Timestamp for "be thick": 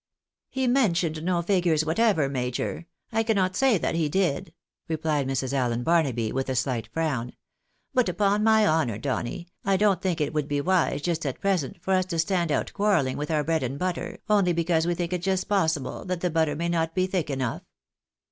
16.95-17.29